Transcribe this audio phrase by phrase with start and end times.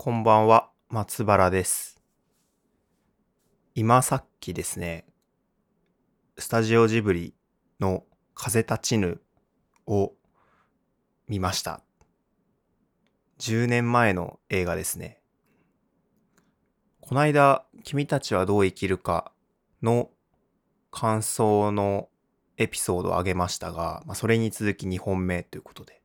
[0.00, 2.00] こんばんは、松原です。
[3.74, 5.06] 今さっきですね、
[6.38, 7.34] スタジオジブリ
[7.80, 9.20] の風立ちぬ
[9.88, 10.12] を
[11.26, 11.82] 見ました。
[13.40, 15.20] 10年前の映画ですね。
[17.00, 19.32] この間、君たちはどう生きるか
[19.82, 20.10] の
[20.92, 22.08] 感想の
[22.56, 26.00] エピソードを上げましたが、まあ、それに続き2本目ということで、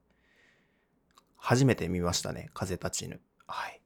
[1.38, 3.22] 初めて見ましたね、風立ちぬ。
[3.46, 3.83] はい。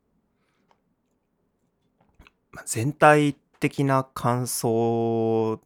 [2.66, 5.62] 全体的な感想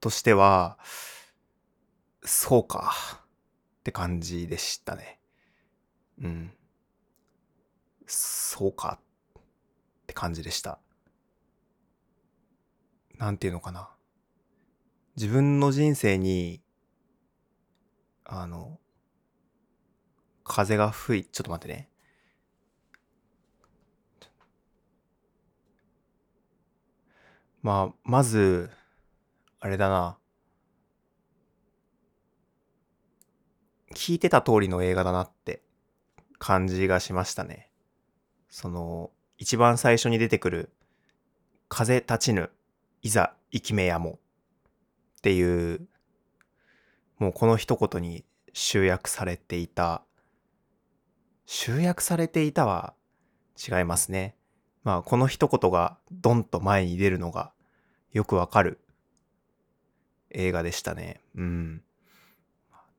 [0.00, 0.78] としては、
[2.24, 2.92] そうか
[3.80, 5.20] って感じでしたね。
[6.20, 6.52] うん。
[8.06, 8.98] そうか
[9.38, 9.42] っ
[10.06, 10.78] て感じでした。
[13.18, 13.90] なんていうのかな。
[15.16, 16.62] 自分の人生に、
[18.24, 18.78] あの、
[20.44, 21.91] 風が吹い、ちょっと待ってね。
[27.62, 28.70] まあ、まず、
[29.60, 30.18] あれだな。
[33.94, 35.62] 聞いてた通りの映画だなって
[36.38, 37.70] 感じがしましたね。
[38.48, 40.72] その、一番最初に出てくる、
[41.68, 42.50] 風立ちぬ、
[43.00, 44.18] いざ、生きめやも。
[45.18, 45.86] っていう、
[47.18, 50.04] もうこの一言に集約されていた、
[51.46, 52.94] 集約されていたは
[53.56, 54.34] 違いますね。
[54.84, 57.52] まあ、この一言がドンと前に出るのが
[58.12, 58.80] よくわかる
[60.30, 61.20] 映画でしたね。
[61.36, 61.82] うん。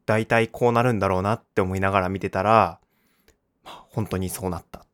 [0.06, 2.80] 大体こうなるんだろうなって思いながら見てたら、
[3.64, 4.80] まあ、本当にそうなった。
[4.80, 4.86] っ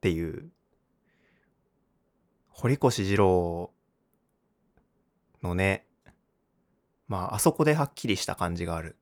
[0.00, 0.50] ていう。
[2.48, 3.72] 堀越二郎
[5.42, 5.86] のね、
[7.08, 8.96] まあ、あそこではっきりした感じがある。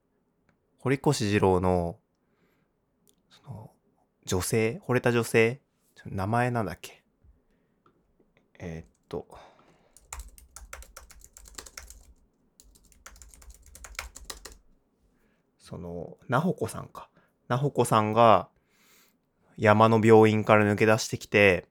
[0.79, 1.97] 堀越二郎の、
[3.29, 3.71] その、
[4.25, 5.61] 女性惚れた女性
[6.05, 7.01] 名前なんだっけ？
[8.59, 9.27] えー、っと。
[15.57, 17.09] その、なほこさんか。
[17.47, 18.49] なほこさんが
[19.57, 21.67] 山の病院から抜け出してきて、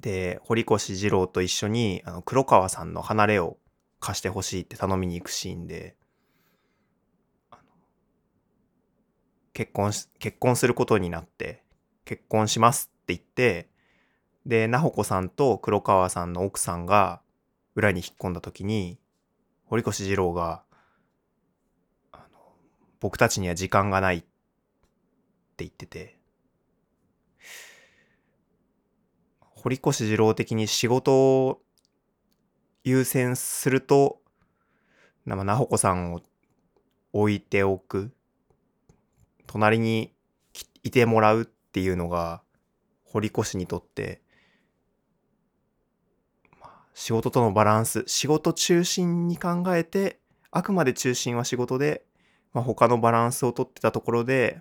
[0.00, 3.58] で、堀越二郎と一緒にあの黒川さんの離れを
[3.98, 5.96] 貸してほしいって頼みに行くシーンで、
[9.52, 11.64] 結婚し、結婚することになって、
[12.08, 13.68] 結婚しますって言って、
[14.46, 17.20] で、なほこさんと黒川さんの奥さんが
[17.74, 18.98] 裏に引っ込んだ時に、
[19.66, 20.62] 堀越二郎が、
[22.10, 22.38] あの
[22.98, 24.26] 僕たちには時間がないって
[25.58, 26.18] 言ってて、
[29.40, 31.60] 堀越二郎的に仕事を
[32.84, 34.22] 優先すると、
[35.26, 36.22] なまなほこさんを
[37.12, 38.12] 置いておく、
[39.46, 40.14] 隣に
[40.82, 42.42] いてもらうっていうのが、
[43.04, 44.20] 堀越にとって、
[46.94, 50.18] 仕事とのバランス、仕事中心に考えて、
[50.50, 52.04] あくまで中心は仕事で、
[52.52, 54.60] まあ、他のバランスをとってたところで、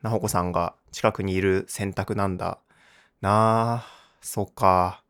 [0.00, 2.58] なほこさんが近くにいる選択なんだ。
[3.20, 3.86] なあ、
[4.20, 5.04] そうか。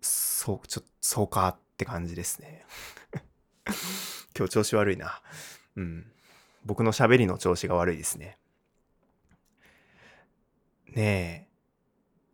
[0.00, 2.64] そう、ちょ、そうかって感じですね。
[4.36, 5.22] 今日調子悪いな。
[5.76, 6.10] うん。
[6.64, 8.38] 僕の喋りの調子が悪いですね。
[10.96, 11.46] ねえ、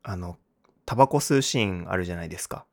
[0.04, 0.38] あの、
[0.86, 2.64] タバコ吸うシーンあるじゃないですか。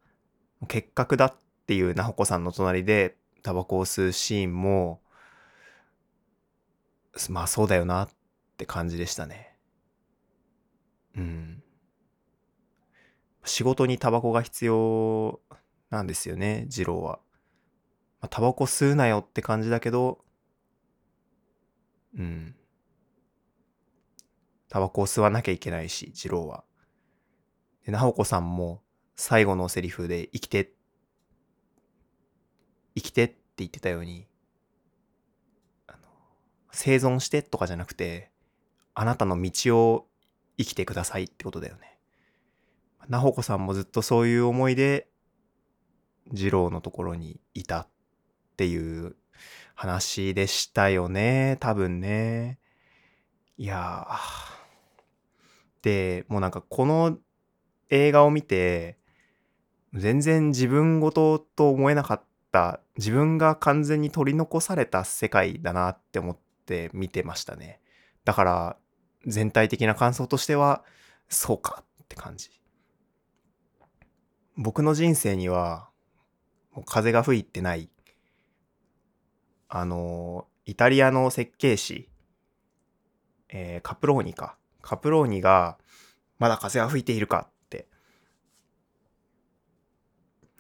[0.68, 1.36] 結核だっ
[1.66, 5.02] ていうなほこさんの隣でタバコを吸うシーンも、
[7.30, 8.10] まあそうだよなっ
[8.58, 9.58] て感じでしたね。
[11.18, 11.64] うん。
[13.44, 15.40] 仕事にタバコが必要
[15.90, 17.20] なんですよね、二郎は。
[18.22, 20.24] まあ、タバコ吸うなよって感じだけど、
[22.16, 22.56] うん。
[24.70, 26.64] タバコを吸わなきゃいけないし、二郎は。
[27.86, 28.82] で、なほこさんも
[29.16, 30.72] 最後のセリフで生きて、
[32.96, 34.28] 生きてって言ってたように、
[35.88, 35.98] あの
[36.72, 38.32] 生存してとかじゃなくて、
[38.94, 40.08] あなたの道を
[40.58, 41.98] 生きてくださいってことだよね。
[43.08, 45.08] なほこさんもずっとそういう思いで、
[46.32, 47.88] 二郎のところにいたっ
[48.56, 49.16] ていう
[49.74, 51.58] 話でしたよね。
[51.60, 52.60] 多分ね。
[53.58, 54.49] いやー。
[55.82, 57.18] で、もうなんかこの
[57.90, 58.98] 映画を見て、
[59.94, 67.80] 全然自分事と思えなかった、自分が完全に取り残された世界だなって思って見てましたね。
[68.26, 68.78] だから、
[69.26, 70.84] 全体的な感想としては、
[71.28, 72.50] そうかって感じ。
[74.56, 75.90] 僕の人生には、
[76.72, 77.90] もう風が吹いてない。
[79.68, 82.10] あの、イタリアの設計士、
[83.50, 84.59] えーカプローニか。
[84.82, 85.78] カプローニが、
[86.38, 87.88] まだ風は吹いているかって、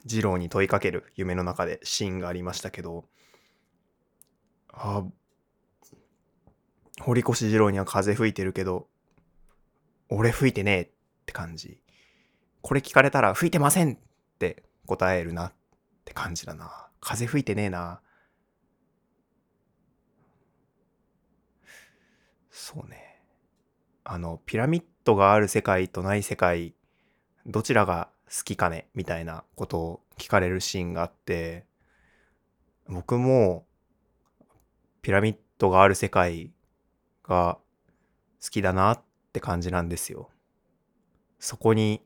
[0.05, 3.05] ジローに問いかける夢の中でシーンがありましたけど、
[4.71, 5.03] あ、
[7.01, 8.87] 堀越二郎には風吹いてるけど、
[10.09, 10.89] 俺吹いてねえっ
[11.25, 11.81] て感じ。
[12.61, 13.97] これ聞かれたら吹いてませんっ
[14.37, 15.53] て答えるなっ
[16.03, 16.89] て感じだな。
[16.99, 18.01] 風吹いてねえな。
[22.49, 23.08] そうね。
[24.11, 26.73] あの、ピラミッドがある世界とない世界、
[27.45, 28.87] どちらが好きかね？
[28.95, 31.67] みたいなことを聞かれるシーンがあって、
[32.87, 33.67] 僕も、
[35.03, 36.51] ピラミッドがある世界
[37.23, 37.59] が
[38.43, 40.31] 好きだなって感じなんですよ。
[41.37, 42.03] そこに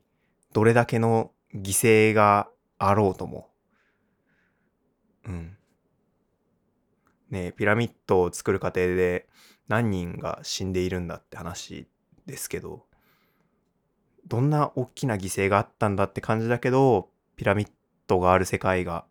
[0.52, 3.48] どれだけの犠牲があろうとも。
[5.26, 5.56] うん。
[7.30, 9.26] ねピラミッドを作る過程で
[9.68, 11.88] 何人が死んでいるんだって話
[12.26, 12.86] ですけど、
[14.26, 17.70] どんな大きな犠牲があったんだって感じだけど、ピラミッ
[18.06, 19.04] ドがある世界が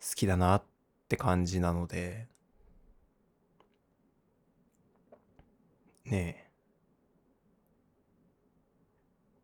[0.00, 0.62] 好きだなっ
[1.08, 2.28] て感じなので、
[6.04, 6.44] ねえ。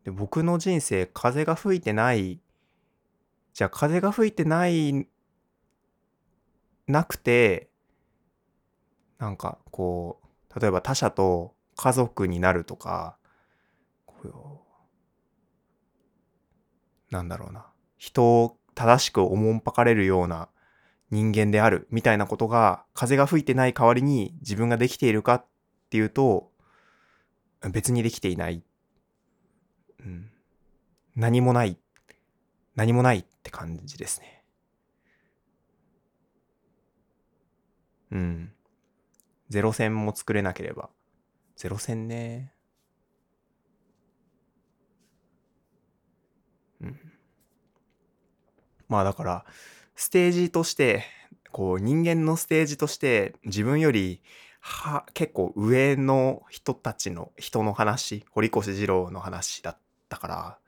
[0.04, 2.40] で、僕の人生、風が吹いてない、
[3.54, 5.06] じゃあ風が吹いてない、
[6.86, 7.70] なくて、
[9.18, 13.16] なんかこう、例えば他者と家族になるとか、
[17.10, 20.50] なんだろうな、人を正しくおもんぱかれるような
[21.10, 25.46] 人間であるみたいなことが、風が吹いてない代わりに自分ができているかっ
[25.88, 26.52] ていうと、
[27.72, 28.62] 別にできていない。
[30.00, 30.30] うん。
[31.16, 31.78] 何もない。
[32.74, 34.44] 何もないって感じですね。
[38.12, 38.52] うん。
[39.48, 40.90] ゼロ戦も作れなければ。
[41.60, 42.54] ゼロ戦ね。
[46.80, 46.98] うん。
[48.88, 49.44] まあだから、
[49.94, 51.04] ステージとして、
[51.52, 54.22] こう人間のステージとして自分より
[54.60, 59.78] は結構上の人たちの人の話堀越二郎の話だっ
[60.08, 60.58] たから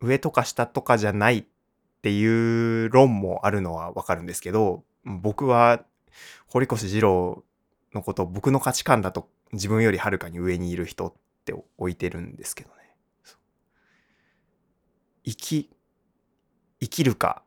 [0.00, 1.44] 上とか下とかじゃないっ
[2.00, 5.84] ていう論もあるのはわかるんですけど僕は
[6.46, 7.44] 堀越二郎
[7.94, 11.14] のことを僕の価値観だと自分よりはるかに上にいる人っ
[11.44, 12.76] て置いてるんですけどね。
[15.24, 15.70] 生き
[16.80, 17.42] 生きるか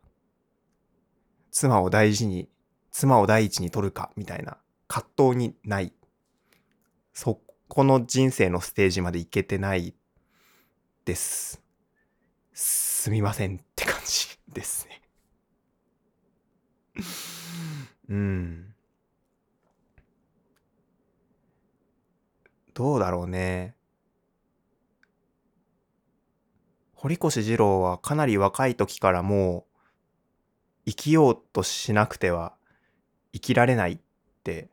[1.51, 2.49] 妻を大事に
[2.91, 4.57] 妻を第一に取るかみたいな
[4.87, 5.93] 葛藤にない。
[7.13, 9.95] そこの人生のステージまで行けてない
[11.05, 11.61] です。
[12.53, 15.01] すみませんって感じですね。
[18.09, 18.72] うん。
[22.73, 23.75] どうだろうね
[27.03, 29.65] 堀越二郎はかなり若い時からも
[30.85, 32.53] う生きようとしなくては
[33.33, 33.99] 生きられないっ
[34.43, 34.69] て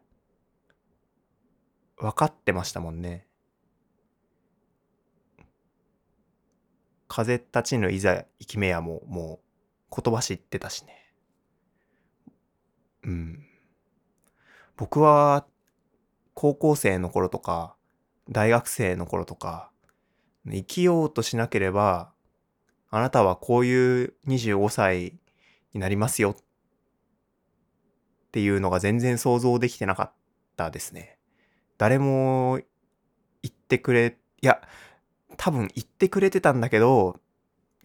[1.97, 3.27] 分かってましたもんね。
[7.09, 9.41] 風立ちぬいざ生きめやもも
[9.91, 11.13] う言葉知ってたしね。
[13.03, 13.47] うん。
[14.77, 15.45] 僕は
[16.35, 17.75] 高校生の頃とか
[18.31, 19.71] 大学生の頃とか
[20.47, 22.13] 生きようとしなければ
[22.91, 25.15] あなたはこういう25歳
[25.73, 26.37] になりますよっ
[28.33, 30.13] ていうのが全然想像できてなかっ
[30.57, 31.19] たですね。
[31.79, 32.61] 誰も
[33.43, 34.61] 言ってくれ、いや、
[35.37, 37.19] 多分言ってくれてたんだけど、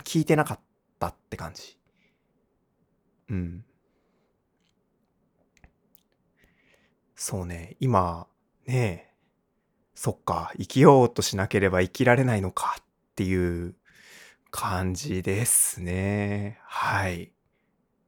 [0.04, 0.60] 聞いてなかっ
[1.00, 1.80] たって感じ。
[3.30, 3.66] うん。
[7.16, 8.28] そうね、今、
[8.68, 9.15] ねえ、
[9.96, 12.84] そっか、生きようとしなければ生きられないのかっ
[13.16, 13.76] ていう
[14.52, 16.60] 感じですね。
[16.64, 17.32] はい。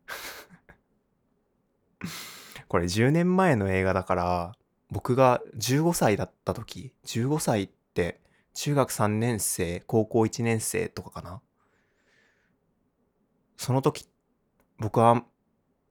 [2.68, 4.58] これ10年前の映画だから、
[4.90, 8.20] 僕が15歳だった時、15歳って
[8.54, 11.42] 中学3年生、高校1年生とかかな。
[13.56, 14.08] その時、
[14.78, 15.24] 僕は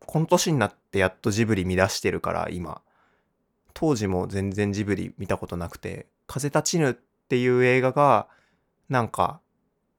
[0.01, 2.83] この年になってやっとジブリ見出してるから今。
[3.79, 8.27] 当時も全然ジブリ見たことなくて、風立ちぬっていう映画が
[8.89, 9.43] なんか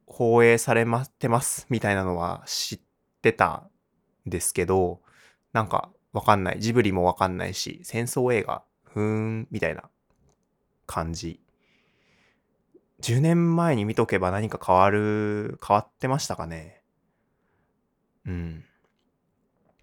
[0.07, 2.79] 放映されまってますみたいなのは知っ
[3.22, 3.69] てた
[4.25, 5.01] んですけど、
[5.53, 6.60] なんかわかんない。
[6.60, 9.84] ジブリもわかんないし、戦争映画、ふーん、みたいな
[10.88, 11.39] 感じ。
[13.01, 16.81] 10年前に見とけば何か変わる、変わってましたかね。
[18.25, 18.65] うん。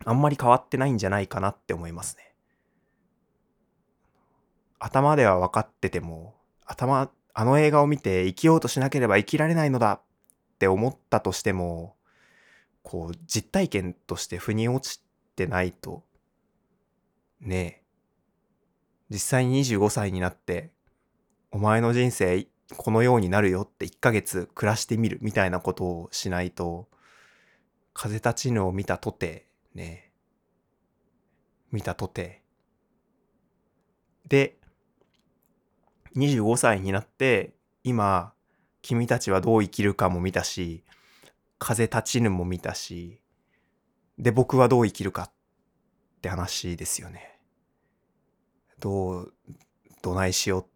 [0.04, 2.33] あんまり変わってないんじゃないかなって思いますね。
[4.84, 6.34] 頭では分かってても、
[6.66, 10.00] 頭、あの映画を見て生きようとしなければ生きられないのだっ
[10.58, 11.96] て思ったとしても、
[12.82, 15.02] こう、実体験として腑に落ち
[15.36, 16.04] てないと、
[17.40, 17.82] ねえ、
[19.08, 20.70] 実際に25歳になって、
[21.50, 26.88] お前の人生このようになるよって1ヶ月暮らしてみるみたいなことをしないと、
[27.94, 30.12] 風立ちぬを見たとて、ね、
[31.72, 32.42] 見たとて。
[34.28, 34.58] で、
[36.16, 38.33] 25歳になって、今、
[38.83, 40.85] 君たちはどう生きるかも見たし、
[41.59, 43.21] 風立ちぬも見たし、
[44.18, 45.30] で、僕はどう生きるかっ
[46.23, 47.38] て話ですよね。
[48.78, 49.35] どう、
[50.02, 50.66] どないしよう、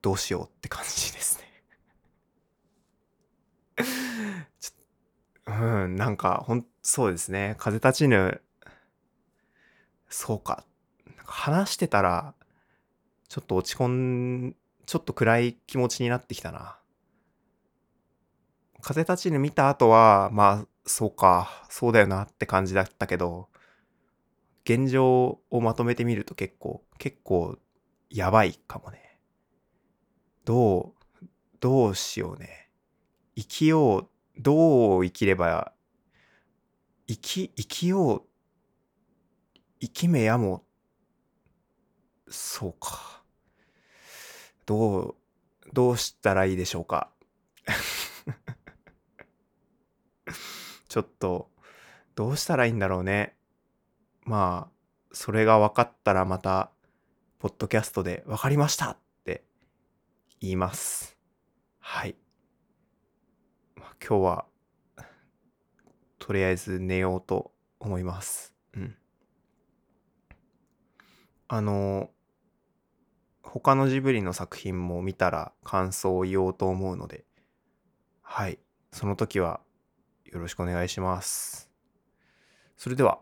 [0.00, 1.52] どうしようって感じですね
[5.46, 7.56] うん、なんか、ほん、そうですね。
[7.58, 8.42] 風立ちぬ、
[10.08, 10.64] そうか。
[11.24, 12.34] 話してたら、
[13.28, 14.56] ちょっと落ち込ん、
[14.92, 16.78] ちょっと暗い気持ちになってきたな。
[18.82, 23.48] 風立ちぬ見た後は、まあ、そうか、そうだよなって感じだったけど、
[24.64, 27.56] 現状をまとめてみると結構、結構、
[28.10, 29.18] やばいかもね。
[30.44, 31.26] どう、
[31.58, 32.68] どうしようね。
[33.34, 34.08] 生きよう
[34.38, 35.72] どう生きれば、
[37.08, 38.22] 生き、生きよう、
[39.80, 40.66] 生きめやも、
[42.28, 43.11] そうか。
[44.66, 45.14] どう、
[45.72, 47.10] どうしたらいいでしょうか？
[50.88, 51.50] ちょっと、
[52.14, 53.36] どうしたらいいんだろうね。
[54.24, 54.72] まあ、
[55.12, 56.70] それが分かったらまた、
[57.38, 59.44] ポッドキャストで分かりましたって
[60.40, 61.16] 言います。
[61.80, 62.16] はい。
[63.74, 64.46] ま今日は、
[66.18, 68.54] とりあえず寝ようと思います。
[68.74, 68.96] うん。
[71.48, 72.10] あの、
[73.42, 77.24] 他のジブリの作品も見たら感想を言おうと思うので、
[78.22, 78.58] はい。
[78.92, 79.60] その時は
[80.24, 81.70] よろしくお願いします。
[82.76, 83.20] それでは、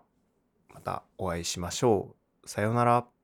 [0.72, 2.48] またお会いしましょう。
[2.48, 3.19] さようなら。